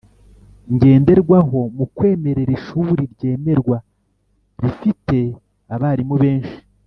[0.73, 3.77] ngenderwaho mu kwemerera Ishuri ryemerwa
[4.61, 5.17] rifite
[5.75, 6.57] abarimu benshi